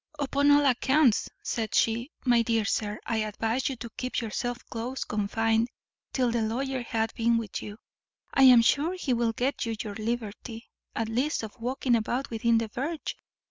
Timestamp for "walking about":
11.59-12.31